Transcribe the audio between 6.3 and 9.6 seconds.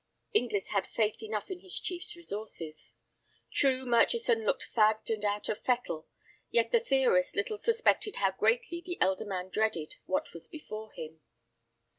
yet the theorist little suspected how greatly the elder man